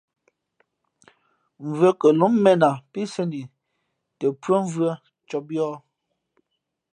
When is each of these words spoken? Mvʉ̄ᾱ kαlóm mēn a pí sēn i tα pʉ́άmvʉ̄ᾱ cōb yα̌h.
Mvʉ̄ᾱ 1.67 1.91
kαlóm 2.01 2.33
mēn 2.43 2.61
a 2.69 2.71
pí 2.91 3.01
sēn 3.13 3.31
i 3.41 3.43
tα 4.19 4.27
pʉ́άmvʉ̄ᾱ 4.41 4.91
cōb 5.29 5.47
yα̌h. 5.55 5.77